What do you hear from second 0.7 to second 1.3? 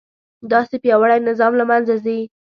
پیاوړی